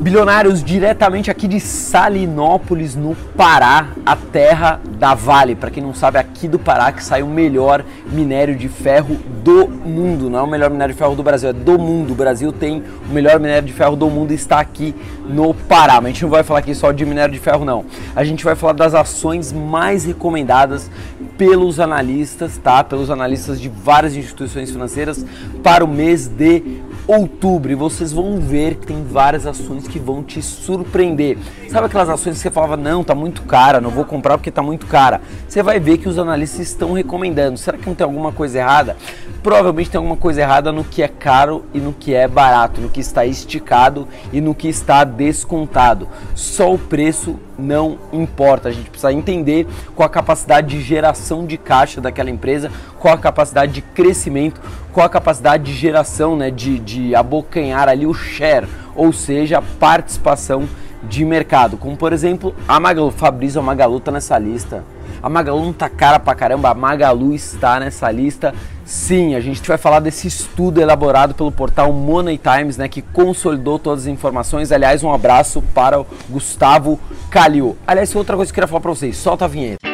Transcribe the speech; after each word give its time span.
Bilionários 0.00 0.64
diretamente 0.64 1.30
aqui 1.30 1.46
de 1.46 1.60
Salinópolis, 1.60 2.96
no 2.96 3.14
Pará, 3.36 3.88
a 4.06 4.16
terra 4.16 4.80
da 4.98 5.12
Vale. 5.12 5.54
Para 5.54 5.70
quem 5.70 5.82
não 5.82 5.92
sabe, 5.92 6.16
aqui 6.16 6.48
do 6.48 6.58
Pará 6.58 6.90
que 6.90 7.04
sai 7.04 7.22
o 7.22 7.26
melhor 7.26 7.84
minério 8.10 8.56
de 8.56 8.66
ferro 8.66 9.18
do 9.44 9.68
mundo. 9.68 10.30
Não 10.30 10.38
é 10.38 10.42
o 10.42 10.46
melhor 10.46 10.70
minério 10.70 10.94
de 10.94 10.98
ferro 10.98 11.14
do 11.14 11.22
Brasil, 11.22 11.50
é 11.50 11.52
do 11.52 11.78
mundo. 11.78 12.12
O 12.12 12.14
Brasil 12.14 12.50
tem 12.50 12.82
o 13.10 13.12
melhor 13.12 13.38
minério 13.38 13.68
de 13.68 13.74
ferro 13.74 13.94
do 13.94 14.08
mundo 14.08 14.32
e 14.32 14.36
está 14.36 14.58
aqui 14.58 14.94
no 15.28 15.52
Pará. 15.52 16.00
Mas 16.00 16.04
a 16.06 16.08
gente 16.08 16.22
não 16.22 16.30
vai 16.30 16.42
falar 16.42 16.60
aqui 16.60 16.74
só 16.74 16.92
de 16.92 17.04
minério 17.04 17.34
de 17.34 17.38
ferro, 17.38 17.66
não. 17.66 17.84
A 18.16 18.24
gente 18.24 18.42
vai 18.42 18.54
falar 18.54 18.72
das 18.72 18.94
ações 18.94 19.52
mais 19.52 20.06
recomendadas 20.06 20.90
pelos 21.36 21.78
analistas, 21.78 22.56
tá? 22.56 22.82
Pelos 22.82 23.10
analistas 23.10 23.60
de 23.60 23.68
várias 23.68 24.16
instituições 24.16 24.70
financeiras 24.70 25.26
para 25.62 25.84
o 25.84 25.88
mês 25.88 26.26
de 26.26 26.80
outubro. 27.06 27.70
E 27.70 27.74
vocês 27.74 28.12
vão 28.12 28.38
ver 28.38 28.76
que 28.76 28.86
tem 28.86 29.04
várias 29.04 29.46
ações 29.46 29.86
que 29.86 29.98
vão 29.98 30.22
te 30.22 30.40
surpreender. 30.42 31.38
Sabe 31.68 31.86
aquelas 31.86 32.08
ações 32.08 32.36
que 32.36 32.42
você 32.42 32.50
falava, 32.50 32.76
não, 32.76 33.04
tá 33.04 33.14
muito 33.14 33.42
cara, 33.42 33.80
não 33.80 33.90
vou 33.90 34.04
comprar 34.04 34.36
porque 34.36 34.50
tá 34.50 34.62
muito 34.62 34.86
cara. 34.86 35.20
Você 35.48 35.62
vai 35.62 35.78
ver 35.78 35.98
que 35.98 36.08
os 36.08 36.18
analistas 36.18 36.60
estão 36.60 36.92
recomendando. 36.92 37.58
Será 37.58 37.78
que 37.78 37.86
não 37.86 37.94
tem 37.94 38.04
alguma 38.04 38.32
coisa 38.32 38.58
errada? 38.58 38.96
Provavelmente 39.42 39.90
tem 39.90 39.98
alguma 39.98 40.16
coisa 40.16 40.40
errada 40.40 40.70
no 40.72 40.84
que 40.84 41.02
é 41.02 41.08
caro 41.08 41.64
e 41.72 41.78
no 41.78 41.92
que 41.92 42.14
é 42.14 42.28
barato, 42.28 42.80
no 42.80 42.88
que 42.88 43.00
está 43.00 43.24
esticado 43.24 44.06
e 44.32 44.40
no 44.40 44.54
que 44.54 44.68
está 44.68 45.04
descontado. 45.04 46.08
Só 46.34 46.72
o 46.74 46.78
preço 46.78 47.38
não 47.60 47.98
importa. 48.12 48.68
A 48.68 48.72
gente 48.72 48.90
precisa 48.90 49.12
entender 49.12 49.66
qual 49.94 50.06
a 50.06 50.10
capacidade 50.10 50.68
de 50.68 50.82
geração 50.82 51.46
de 51.46 51.56
caixa 51.56 52.00
daquela 52.00 52.30
empresa, 52.30 52.70
qual 52.98 53.14
a 53.14 53.18
capacidade 53.18 53.72
de 53.72 53.82
crescimento, 53.82 54.60
qual 54.92 55.06
a 55.06 55.08
capacidade 55.08 55.64
de 55.64 55.72
geração, 55.72 56.36
né, 56.36 56.50
de, 56.50 56.78
de 56.78 57.14
abocanhar 57.14 57.88
ali 57.88 58.06
o 58.06 58.14
share, 58.14 58.66
ou 58.94 59.12
seja, 59.12 59.58
a 59.58 59.62
participação 59.62 60.68
de 61.02 61.24
mercado. 61.24 61.76
Como 61.76 61.96
por 61.96 62.12
exemplo, 62.12 62.54
a 62.66 62.78
Magalu, 62.78 63.10
Fabrício, 63.10 63.62
Magalu 63.62 63.98
está 63.98 64.10
nessa 64.10 64.38
lista. 64.38 64.84
A 65.22 65.28
Magalu 65.28 65.64
não 65.64 65.72
tá 65.72 65.88
cara 65.88 66.18
pra 66.18 66.34
caramba, 66.34 66.70
a 66.70 66.74
Magalu 66.74 67.34
está 67.34 67.78
nessa 67.78 68.10
lista. 68.10 68.54
Sim, 68.84 69.34
a 69.34 69.40
gente 69.40 69.66
vai 69.68 69.78
falar 69.78 70.00
desse 70.00 70.26
estudo 70.26 70.80
elaborado 70.80 71.34
pelo 71.34 71.52
portal 71.52 71.92
Money 71.92 72.38
Times, 72.38 72.76
né, 72.76 72.88
que 72.88 73.02
consolidou 73.02 73.78
todas 73.78 74.04
as 74.04 74.06
informações. 74.06 74.72
Aliás, 74.72 75.04
um 75.04 75.12
abraço 75.12 75.62
para 75.74 76.00
o 76.00 76.06
Gustavo 76.28 76.98
Calil. 77.30 77.76
Aliás, 77.86 78.14
outra 78.16 78.36
coisa 78.36 78.50
que 78.50 78.52
eu 78.52 78.62
queria 78.62 78.68
falar 78.68 78.80
para 78.80 78.90
vocês, 78.90 79.16
solta 79.16 79.44
a 79.44 79.48
vinheta. 79.48 79.89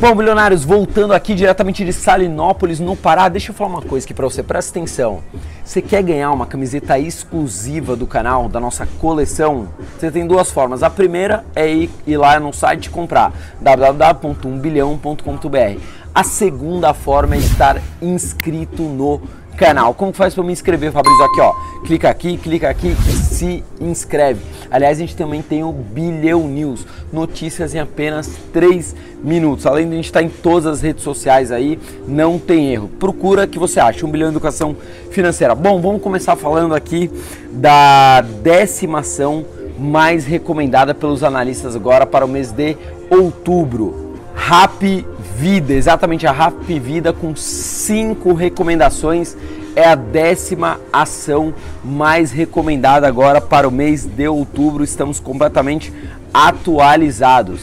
Bom, 0.00 0.14
bilionários, 0.14 0.64
voltando 0.64 1.12
aqui 1.12 1.34
diretamente 1.34 1.84
de 1.84 1.92
Salinópolis, 1.92 2.80
no 2.80 2.96
Pará, 2.96 3.28
deixa 3.28 3.50
eu 3.50 3.54
falar 3.54 3.68
uma 3.68 3.82
coisa 3.82 4.06
aqui 4.06 4.14
para 4.14 4.24
você, 4.24 4.42
presta 4.42 4.70
atenção. 4.70 5.20
Você 5.62 5.82
quer 5.82 6.02
ganhar 6.02 6.32
uma 6.32 6.46
camiseta 6.46 6.98
exclusiva 6.98 7.94
do 7.94 8.06
canal, 8.06 8.48
da 8.48 8.58
nossa 8.58 8.88
coleção? 8.98 9.68
Você 9.98 10.10
tem 10.10 10.26
duas 10.26 10.50
formas. 10.50 10.82
A 10.82 10.88
primeira 10.88 11.44
é 11.54 11.70
ir, 11.70 11.90
ir 12.06 12.16
lá 12.16 12.40
no 12.40 12.50
site 12.50 12.88
comprar 12.88 13.30
www.umbilhão.com.br. 13.60 15.80
A 16.14 16.24
segunda 16.24 16.94
forma 16.94 17.34
é 17.34 17.38
estar 17.38 17.78
inscrito 18.00 18.84
no 18.84 19.20
canal. 19.54 19.92
Como 19.92 20.14
faz 20.14 20.34
para 20.34 20.42
me 20.42 20.54
inscrever, 20.54 20.92
Fabrício? 20.92 21.24
Aqui, 21.24 21.42
ó. 21.42 21.52
Clica 21.84 22.08
aqui, 22.08 22.38
clica 22.38 22.70
aqui 22.70 22.96
e 23.06 23.12
se 23.12 23.62
inscreve. 23.78 24.40
Aliás, 24.70 24.98
a 24.98 25.00
gente 25.00 25.16
também 25.16 25.42
tem 25.42 25.64
o 25.64 25.72
Bilhão 25.72 26.46
News, 26.46 26.86
notícias 27.12 27.74
em 27.74 27.80
apenas 27.80 28.30
3 28.52 28.94
minutos. 29.22 29.66
Além 29.66 29.86
de 29.86 29.92
a 29.92 29.96
gente 29.96 30.04
estar 30.06 30.22
em 30.22 30.28
todas 30.28 30.66
as 30.66 30.80
redes 30.80 31.02
sociais 31.02 31.50
aí, 31.50 31.78
não 32.06 32.38
tem 32.38 32.72
erro. 32.72 32.88
Procura 32.88 33.46
que 33.46 33.58
você 33.58 33.80
acha, 33.80 34.06
um 34.06 34.10
bilhão 34.10 34.28
de 34.28 34.34
educação 34.34 34.76
financeira. 35.10 35.54
Bom, 35.54 35.80
vamos 35.80 36.00
começar 36.00 36.36
falando 36.36 36.74
aqui 36.74 37.10
da 37.50 38.20
décima 38.20 39.00
ação 39.00 39.44
mais 39.76 40.24
recomendada 40.26 40.94
pelos 40.94 41.24
analistas 41.24 41.74
agora 41.74 42.06
para 42.06 42.24
o 42.24 42.28
mês 42.28 42.52
de 42.52 42.76
outubro. 43.10 44.10
Rap 44.34 45.06
Vida, 45.36 45.72
exatamente 45.72 46.26
a 46.26 46.32
Rap 46.32 46.78
Vida 46.78 47.12
com 47.12 47.34
cinco 47.34 48.34
recomendações 48.34 49.36
é 49.76 49.84
a 49.84 49.94
décima 49.94 50.80
ação 50.92 51.54
mais 51.84 52.32
recomendada 52.32 53.06
agora 53.06 53.40
para 53.40 53.68
o 53.68 53.70
mês 53.70 54.04
de 54.04 54.28
outubro. 54.28 54.84
Estamos 54.84 55.20
completamente 55.20 55.92
atualizados. 56.32 57.62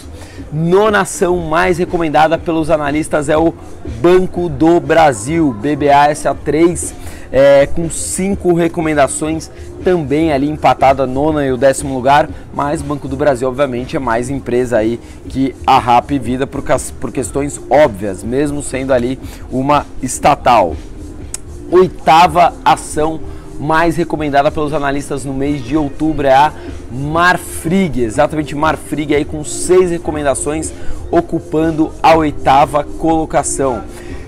Nona 0.51 1.01
ação 1.01 1.37
mais 1.37 1.77
recomendada 1.77 2.37
pelos 2.37 2.69
analistas 2.69 3.27
é 3.27 3.37
o 3.37 3.53
Banco 4.01 4.47
do 4.47 4.79
Brasil, 4.79 5.55
BBASA3 5.61 6.93
é, 7.31 7.65
com 7.67 7.89
cinco 7.89 8.53
recomendações, 8.53 9.49
também 9.83 10.31
ali 10.31 10.49
empatada 10.49 11.05
nona 11.05 11.45
e 11.45 11.51
o 11.51 11.57
décimo 11.57 11.93
lugar, 11.93 12.29
mas 12.53 12.81
Banco 12.81 13.07
do 13.07 13.15
Brasil, 13.15 13.47
obviamente, 13.47 13.95
é 13.95 13.99
mais 13.99 14.29
empresa 14.29 14.77
aí 14.77 14.99
que 15.29 15.55
a 15.65 15.79
RAP 15.79 16.11
Vida 16.19 16.47
por, 16.47 16.63
por 16.99 17.11
questões 17.11 17.59
óbvias, 17.69 18.23
mesmo 18.23 18.61
sendo 18.61 18.93
ali 18.93 19.19
uma 19.51 19.85
estatal. 20.01 20.75
Oitava 21.71 22.53
ação 22.63 23.19
mais 23.59 23.95
recomendada 23.95 24.51
pelos 24.51 24.73
analistas 24.73 25.25
no 25.25 25.33
mês 25.33 25.63
de 25.63 25.75
outubro 25.75 26.27
é 26.27 26.33
a 26.33 26.53
Marfrig, 26.91 28.01
exatamente 28.01 28.55
Marfrig 28.55 29.15
aí 29.15 29.25
com 29.25 29.43
seis 29.43 29.91
recomendações, 29.91 30.71
ocupando 31.11 31.91
a 32.01 32.15
oitava 32.15 32.83
colocação. 32.83 33.83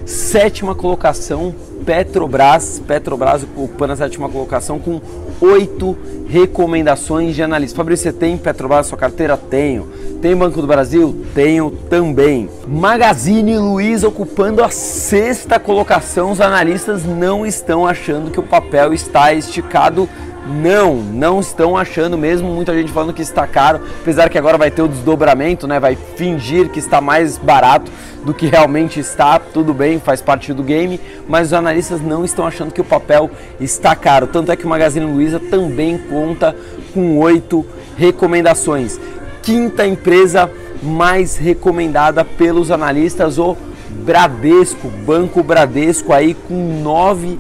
Sétima 0.06 0.74
colocação, 0.74 1.54
Petrobras, 1.90 2.80
Petrobras 2.86 3.42
ocupando 3.42 3.94
a 3.94 3.96
sétima 3.96 4.30
colocação 4.30 4.78
com 4.78 5.02
oito 5.42 5.98
recomendações 6.28 7.34
de 7.34 7.42
analistas. 7.42 7.76
Fabrício, 7.76 8.04
você 8.04 8.14
tem 8.14 8.38
Petrobras 8.38 8.86
na 8.86 8.90
sua 8.90 8.98
carteira? 9.00 9.36
Tenho. 9.36 9.88
Tem 10.22 10.36
Banco 10.36 10.62
do 10.62 10.68
Brasil? 10.68 11.26
Tenho 11.34 11.72
também. 11.90 12.48
Magazine 12.68 13.58
Luiza 13.58 14.08
ocupando 14.08 14.64
a 14.64 14.70
sexta 14.70 15.60
colocação. 15.60 16.30
Os 16.30 16.40
analistas 16.40 17.06
não 17.06 17.44
estão 17.44 17.88
achando 17.88 18.30
que 18.30 18.40
o 18.40 18.44
papel 18.44 18.94
está 18.94 19.34
esticado 19.34 20.08
não, 20.50 20.96
não 20.96 21.40
estão 21.40 21.78
achando 21.78 22.18
mesmo, 22.18 22.50
muita 22.50 22.74
gente 22.74 22.92
falando 22.92 23.14
que 23.14 23.22
está 23.22 23.46
caro, 23.46 23.82
apesar 24.02 24.30
que 24.30 24.38
agora 24.38 24.58
vai 24.58 24.72
ter 24.72 24.82
o 24.82 24.88
desdobramento, 24.88 25.68
né? 25.68 25.80
Vai 25.80 25.96
fingir 25.96 26.70
que 26.70 26.80
está 26.80 27.00
mais 27.00 27.38
barato 27.38 27.92
do 28.26 28.34
que 28.34 28.48
realmente 28.48 29.00
está, 29.00 29.40
tudo 29.40 29.74
bem, 29.74 30.00
faz 30.00 30.22
parte 30.22 30.54
do 30.54 30.64
game, 30.64 31.00
mas 31.28 31.48
os 31.48 31.54
analistas 31.54 32.02
não 32.02 32.26
estão 32.26 32.46
achando 32.46 32.74
que 32.74 32.82
o 32.82 32.86
papel 32.86 33.30
está 33.60 33.96
caro. 33.96 34.28
Tanto 34.28 34.52
é 34.52 34.56
que 34.56 34.66
o 34.66 34.70
Magazine 34.70 35.06
Luiza 35.06 35.40
também 35.40 35.98
conta 35.98 36.56
com 36.94 37.18
oito 37.20 37.66
recomendações. 37.98 39.00
Quinta 39.42 39.86
empresa 39.86 40.50
mais 40.82 41.38
recomendada 41.38 42.26
pelos 42.26 42.72
analistas, 42.72 43.38
o 43.38 43.56
Bradesco, 43.90 44.90
Banco 45.06 45.44
Bradesco 45.44 46.14
aí 46.14 46.34
com 46.34 46.82
nove 46.82 47.40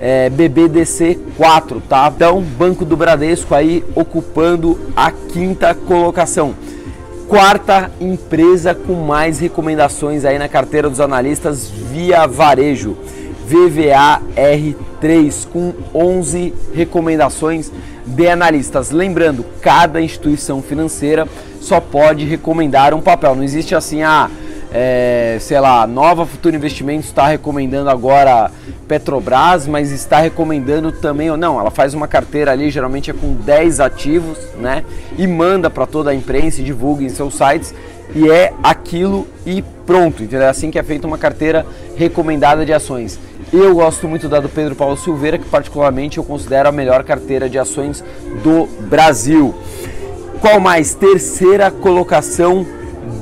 é, 0.00 0.30
BBDC 0.30 1.18
4, 1.36 1.82
tá? 1.88 2.12
Então, 2.14 2.40
Banco 2.40 2.84
do 2.84 2.96
Bradesco 2.96 3.54
aí 3.54 3.84
ocupando 3.94 4.78
a 4.94 5.10
quinta 5.10 5.74
colocação. 5.74 6.54
Quarta 7.28 7.90
empresa 8.00 8.74
com 8.74 8.94
mais 8.94 9.38
recomendações 9.38 10.24
aí 10.24 10.38
na 10.38 10.48
carteira 10.48 10.90
dos 10.90 11.00
analistas 11.00 11.70
via 11.70 12.26
varejo, 12.26 12.96
VVA 13.46 14.20
R3 14.36 15.46
com 15.52 15.72
11 15.94 16.52
recomendações 16.74 17.70
de 18.04 18.28
analistas. 18.28 18.90
Lembrando, 18.90 19.44
cada 19.60 20.00
instituição 20.00 20.62
financeira 20.62 21.28
só 21.60 21.80
pode 21.80 22.24
recomendar 22.24 22.94
um 22.94 23.00
papel. 23.00 23.36
Não 23.36 23.44
existe 23.44 23.74
assim, 23.74 24.02
ah, 24.02 24.28
é, 24.72 25.36
sei 25.40 25.58
lá, 25.58 25.86
Nova 25.86 26.24
Futuro 26.24 26.54
Investimentos 26.54 27.06
está 27.06 27.26
recomendando 27.26 27.90
agora 27.90 28.50
Petrobras, 28.86 29.66
mas 29.66 29.90
está 29.90 30.20
recomendando 30.20 30.92
também, 30.92 31.30
ou 31.30 31.36
não, 31.36 31.58
ela 31.58 31.70
faz 31.70 31.92
uma 31.94 32.06
carteira 32.06 32.52
ali, 32.52 32.70
geralmente 32.70 33.10
é 33.10 33.14
com 33.14 33.34
10 33.34 33.80
ativos, 33.80 34.38
né? 34.56 34.84
E 35.18 35.26
manda 35.26 35.68
para 35.68 35.86
toda 35.86 36.10
a 36.10 36.14
imprensa 36.14 36.60
e 36.60 36.64
divulga 36.64 37.02
em 37.02 37.08
seus 37.08 37.34
sites 37.34 37.74
e 38.14 38.30
é 38.30 38.52
aquilo 38.62 39.26
e 39.46 39.62
pronto, 39.86 40.22
entendeu? 40.22 40.46
É 40.46 40.48
assim 40.48 40.70
que 40.70 40.78
é 40.78 40.82
feita 40.82 41.06
uma 41.06 41.18
carteira 41.18 41.66
recomendada 41.96 42.64
de 42.64 42.72
ações. 42.72 43.18
Eu 43.52 43.74
gosto 43.74 44.06
muito 44.06 44.28
da 44.28 44.38
do 44.38 44.48
Pedro 44.48 44.76
Paulo 44.76 44.96
Silveira, 44.96 45.38
que 45.38 45.48
particularmente 45.48 46.18
eu 46.18 46.24
considero 46.24 46.68
a 46.68 46.72
melhor 46.72 47.02
carteira 47.02 47.48
de 47.48 47.58
ações 47.58 48.04
do 48.42 48.66
Brasil. 48.88 49.54
Qual 50.40 50.60
mais? 50.60 50.94
Terceira 50.94 51.70
colocação 51.70 52.64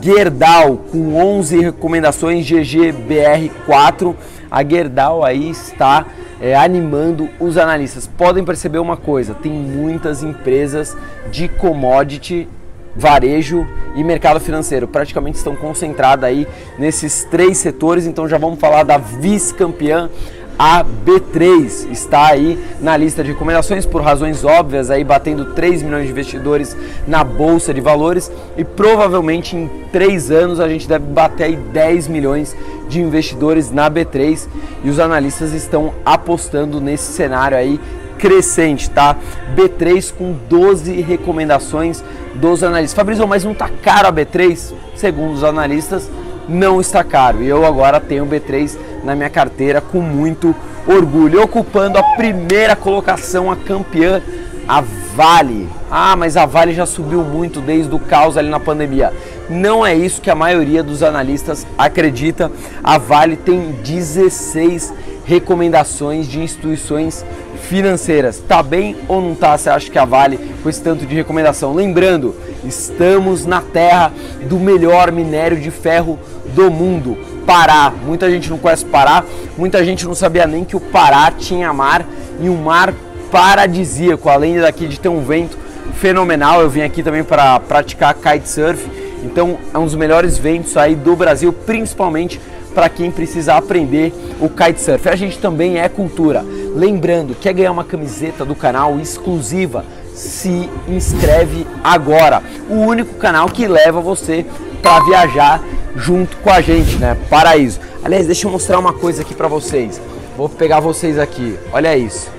Gerdau 0.00 0.78
com 0.90 1.16
11 1.16 1.60
recomendações 1.60 2.46
GGBR4. 2.46 4.14
A 4.50 4.64
Gerdau 4.64 5.24
aí 5.24 5.50
está 5.50 6.06
é, 6.40 6.54
animando 6.54 7.28
os 7.38 7.56
analistas. 7.56 8.06
Podem 8.06 8.44
perceber 8.44 8.78
uma 8.78 8.96
coisa: 8.96 9.34
tem 9.34 9.52
muitas 9.52 10.22
empresas 10.22 10.96
de 11.30 11.48
commodity, 11.48 12.48
varejo 12.94 13.66
e 13.94 14.02
mercado 14.02 14.40
financeiro. 14.40 14.88
Praticamente 14.88 15.38
estão 15.38 15.54
concentradas 15.54 16.24
aí 16.24 16.46
nesses 16.78 17.24
três 17.24 17.58
setores. 17.58 18.06
Então 18.06 18.28
já 18.28 18.38
vamos 18.38 18.58
falar 18.58 18.82
da 18.82 18.98
vice-campeã, 18.98 20.10
a 20.58 20.84
B3 20.84 21.90
está 21.92 22.26
aí 22.26 22.58
na 22.80 22.96
lista 22.96 23.22
de 23.22 23.30
recomendações 23.30 23.86
por 23.86 24.02
razões 24.02 24.44
óbvias, 24.44 24.90
aí 24.90 25.04
batendo 25.04 25.54
3 25.54 25.82
milhões 25.82 26.06
de 26.06 26.10
investidores 26.10 26.76
na 27.06 27.22
bolsa 27.22 27.72
de 27.72 27.80
valores 27.80 28.30
e 28.56 28.64
provavelmente 28.64 29.56
em 29.56 29.70
3 29.92 30.30
anos 30.32 30.58
a 30.58 30.68
gente 30.68 30.88
deve 30.88 31.06
bater 31.06 31.44
aí 31.44 31.56
10 31.56 32.08
milhões 32.08 32.56
de 32.88 33.00
investidores 33.00 33.70
na 33.70 33.88
B3 33.88 34.48
e 34.82 34.90
os 34.90 34.98
analistas 34.98 35.52
estão 35.52 35.94
apostando 36.04 36.80
nesse 36.80 37.12
cenário 37.12 37.56
aí 37.56 37.80
crescente, 38.18 38.90
tá? 38.90 39.16
B3 39.54 40.12
com 40.12 40.34
12 40.48 41.00
recomendações 41.00 42.02
dos 42.34 42.64
analistas. 42.64 42.96
Fabrício, 42.96 43.28
mas 43.28 43.44
não 43.44 43.54
tá 43.54 43.70
caro 43.80 44.08
a 44.08 44.12
B3? 44.12 44.74
Segundo 44.96 45.34
os 45.34 45.44
analistas, 45.44 46.10
não 46.48 46.80
está 46.80 47.04
caro. 47.04 47.42
E 47.42 47.48
eu 47.48 47.64
agora 47.64 48.00
tenho 48.00 48.26
B3 48.26 48.76
na 49.04 49.14
minha 49.14 49.30
carteira 49.30 49.80
com 49.80 50.00
muito 50.00 50.54
orgulho. 50.86 51.42
Ocupando 51.42 51.98
a 51.98 52.02
primeira 52.02 52.74
colocação, 52.74 53.50
a 53.50 53.56
campeã, 53.56 54.22
a 54.66 54.82
Vale. 55.14 55.68
Ah, 55.90 56.14
mas 56.14 56.36
a 56.36 56.46
Vale 56.46 56.72
já 56.72 56.86
subiu 56.86 57.22
muito 57.22 57.60
desde 57.60 57.94
o 57.94 57.98
caos 57.98 58.36
ali 58.36 58.48
na 58.48 58.60
pandemia. 58.60 59.12
Não 59.48 59.84
é 59.84 59.94
isso 59.94 60.20
que 60.20 60.30
a 60.30 60.34
maioria 60.34 60.82
dos 60.82 61.02
analistas 61.02 61.66
acredita. 61.76 62.52
A 62.84 62.98
Vale 62.98 63.36
tem 63.36 63.72
16 63.82 64.92
recomendações 65.24 66.26
de 66.26 66.40
instituições 66.40 67.24
financeiras. 67.68 68.42
Tá 68.46 68.62
bem 68.62 68.96
ou 69.08 69.20
não 69.20 69.34
tá? 69.34 69.56
Você 69.56 69.68
acha 69.68 69.90
que 69.90 69.98
a 69.98 70.04
Vale 70.04 70.38
com 70.62 70.68
esse 70.68 70.82
tanto 70.82 71.04
de 71.04 71.14
recomendação? 71.14 71.74
Lembrando, 71.74 72.34
estamos 72.64 73.44
na 73.44 73.60
terra 73.60 74.12
do 74.48 74.58
melhor 74.58 75.12
minério 75.12 75.60
de 75.60 75.70
ferro 75.70 76.18
do 76.54 76.70
mundo, 76.70 77.18
Pará. 77.48 77.90
Muita 78.04 78.30
gente 78.30 78.50
não 78.50 78.58
conhece 78.58 78.84
Pará, 78.84 79.24
muita 79.56 79.82
gente 79.82 80.04
não 80.04 80.14
sabia 80.14 80.46
nem 80.46 80.66
que 80.66 80.76
o 80.76 80.80
Pará 80.80 81.30
tinha 81.30 81.72
mar 81.72 82.06
e 82.38 82.46
um 82.46 82.56
mar 82.56 82.92
paradisíaco, 83.32 84.28
além 84.28 84.60
daqui 84.60 84.86
de 84.86 85.00
ter 85.00 85.08
um 85.08 85.22
vento 85.22 85.56
fenomenal. 85.94 86.60
Eu 86.60 86.68
vim 86.68 86.82
aqui 86.82 87.02
também 87.02 87.24
para 87.24 87.58
praticar 87.58 88.12
kitesurf, 88.12 88.86
então 89.24 89.56
é 89.72 89.78
um 89.78 89.86
dos 89.86 89.94
melhores 89.94 90.36
ventos 90.36 90.76
aí 90.76 90.94
do 90.94 91.16
Brasil, 91.16 91.50
principalmente 91.50 92.38
para 92.74 92.90
quem 92.90 93.10
precisa 93.10 93.54
aprender 93.54 94.12
o 94.38 94.50
kitesurf. 94.50 95.08
A 95.08 95.16
gente 95.16 95.38
também 95.38 95.78
é 95.78 95.88
cultura. 95.88 96.44
Lembrando, 96.74 97.34
quer 97.34 97.54
ganhar 97.54 97.72
uma 97.72 97.82
camiseta 97.82 98.44
do 98.44 98.54
canal 98.54 99.00
exclusiva? 99.00 99.86
Se 100.12 100.68
inscreve 100.86 101.66
agora. 101.82 102.42
O 102.68 102.74
único 102.74 103.14
canal 103.14 103.48
que 103.48 103.66
leva 103.66 104.02
você 104.02 104.44
para 104.82 105.00
viajar 105.04 105.62
junto 105.98 106.36
com 106.38 106.50
a 106.50 106.60
gente, 106.60 106.96
né? 106.96 107.16
Paraíso. 107.28 107.80
Aliás, 108.02 108.26
deixa 108.26 108.46
eu 108.46 108.50
mostrar 108.50 108.78
uma 108.78 108.92
coisa 108.92 109.22
aqui 109.22 109.34
para 109.34 109.48
vocês. 109.48 110.00
Vou 110.36 110.48
pegar 110.48 110.80
vocês 110.80 111.18
aqui. 111.18 111.58
Olha 111.72 111.96
isso. 111.96 112.30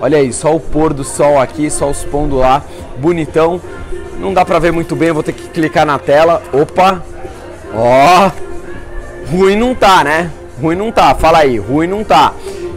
Olha 0.00 0.18
aí, 0.18 0.32
só 0.32 0.54
o 0.54 0.60
pôr 0.60 0.92
do 0.92 1.04
sol 1.04 1.40
aqui, 1.40 1.70
só 1.70 1.88
os 1.88 2.04
pondo 2.04 2.36
lá, 2.36 2.62
bonitão. 2.98 3.60
Não 4.18 4.34
dá 4.34 4.44
pra 4.44 4.58
ver 4.58 4.72
muito 4.72 4.94
bem, 4.94 5.12
vou 5.12 5.22
ter 5.22 5.32
que 5.32 5.48
clicar 5.48 5.86
na 5.86 5.98
tela. 5.98 6.42
Opa! 6.52 7.02
Ó! 7.74 8.30
Ruim 9.30 9.56
não 9.56 9.74
tá, 9.74 10.04
né? 10.04 10.30
Ruim 10.60 10.76
não 10.76 10.92
tá, 10.92 11.14
fala 11.14 11.38
aí, 11.38 11.58
ruim 11.58 11.86
não 11.86 12.04
tá 12.04 12.34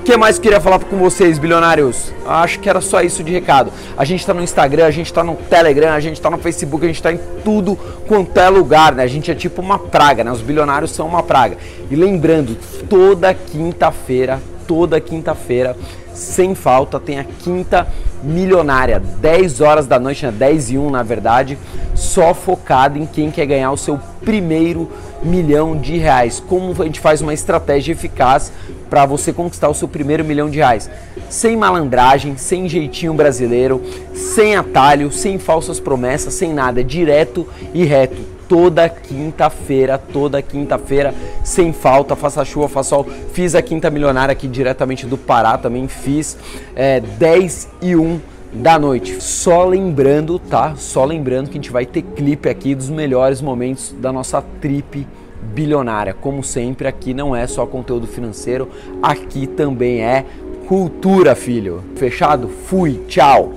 que 0.07 0.15
mais 0.15 0.39
queria 0.39 0.61
falar 0.61 0.79
com 0.79 0.95
vocês, 0.95 1.37
bilionários? 1.37 2.13
Acho 2.25 2.61
que 2.61 2.69
era 2.69 2.79
só 2.79 3.01
isso 3.01 3.21
de 3.21 3.33
recado. 3.33 3.73
A 3.97 4.05
gente 4.05 4.21
está 4.21 4.33
no 4.33 4.41
Instagram, 4.41 4.85
a 4.85 4.91
gente 4.91 5.07
está 5.07 5.21
no 5.21 5.35
Telegram, 5.35 5.91
a 5.91 5.99
gente 5.99 6.13
está 6.13 6.29
no 6.29 6.37
Facebook, 6.37 6.85
a 6.85 6.87
gente 6.87 6.95
está 6.95 7.11
em 7.11 7.19
tudo 7.43 7.75
quanto 8.07 8.39
é 8.39 8.47
lugar, 8.47 8.95
né? 8.95 9.03
A 9.03 9.07
gente 9.07 9.29
é 9.29 9.35
tipo 9.35 9.61
uma 9.61 9.77
praga, 9.77 10.23
né? 10.23 10.31
Os 10.31 10.39
bilionários 10.39 10.91
são 10.91 11.05
uma 11.05 11.21
praga. 11.21 11.57
E 11.91 11.95
lembrando, 11.97 12.57
toda 12.89 13.33
quinta-feira, 13.33 14.41
toda 14.65 15.01
quinta-feira, 15.01 15.75
sem 16.13 16.55
falta, 16.55 17.01
tem 17.01 17.19
a 17.19 17.25
quinta 17.25 17.85
milionária, 18.23 18.99
10 18.99 19.61
horas 19.61 19.87
da 19.87 19.99
noite, 19.99 20.25
né? 20.25 20.31
10 20.31 20.71
e 20.71 20.77
1 20.77 20.89
na 20.89 21.03
verdade, 21.03 21.57
só 21.95 22.33
focado 22.33 22.97
em 22.97 23.05
quem 23.05 23.31
quer 23.31 23.45
ganhar 23.45 23.71
o 23.71 23.77
seu 23.77 23.99
primeiro 24.23 24.89
milhão 25.23 25.77
de 25.77 25.97
reais. 25.97 26.43
Como 26.45 26.73
a 26.81 26.85
gente 26.85 26.99
faz 26.99 27.21
uma 27.21 27.33
estratégia 27.33 27.93
eficaz 27.93 28.51
para 28.89 29.05
você 29.05 29.33
conquistar 29.33 29.69
o 29.69 29.73
seu 29.73 29.87
primeiro 29.87 30.23
milhão 30.23 30.49
de 30.49 30.57
reais? 30.57 30.89
Sem 31.29 31.57
malandragem, 31.57 32.37
sem 32.37 32.67
jeitinho 32.67 33.13
brasileiro, 33.13 33.81
sem 34.13 34.55
atalho, 34.55 35.11
sem 35.11 35.37
falsas 35.37 35.79
promessas, 35.79 36.33
sem 36.33 36.53
nada, 36.53 36.83
direto 36.83 37.47
e 37.73 37.83
reto 37.83 38.36
toda 38.47 38.87
quinta-feira, 38.89 39.97
toda 39.97 40.41
quinta-feira, 40.41 41.13
sem 41.43 41.73
falta, 41.73 42.15
faça 42.15 42.43
chuva, 42.45 42.67
faça 42.67 42.89
sol. 42.89 43.05
Fiz 43.33 43.55
a 43.55 43.61
quinta 43.61 43.89
milionária 43.89 44.31
aqui 44.31 44.47
diretamente 44.47 45.05
do 45.05 45.17
Pará, 45.17 45.57
também 45.57 45.87
fiz 45.87 46.37
é, 46.75 46.99
10 46.99 47.69
e 47.81 47.95
1 47.95 48.19
da 48.53 48.79
noite. 48.79 49.21
Só 49.21 49.65
lembrando, 49.65 50.39
tá? 50.39 50.75
Só 50.75 51.05
lembrando 51.05 51.49
que 51.49 51.57
a 51.57 51.61
gente 51.61 51.71
vai 51.71 51.85
ter 51.85 52.01
clipe 52.01 52.49
aqui 52.49 52.73
dos 52.73 52.89
melhores 52.89 53.41
momentos 53.41 53.93
da 53.99 54.11
nossa 54.11 54.41
trip 54.61 55.05
bilionária. 55.53 56.13
Como 56.13 56.43
sempre, 56.43 56.87
aqui 56.87 57.13
não 57.13 57.35
é 57.35 57.45
só 57.47 57.65
conteúdo 57.65 58.07
financeiro, 58.07 58.69
aqui 59.01 59.47
também 59.47 60.01
é 60.01 60.25
cultura, 60.67 61.35
filho. 61.35 61.83
Fechado? 61.95 62.47
Fui, 62.47 63.03
tchau. 63.07 63.56